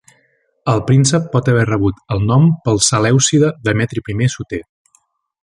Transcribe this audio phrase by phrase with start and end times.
[0.71, 4.63] El príncep pot haver rebut el nom pel selèucida Demetri I Soter.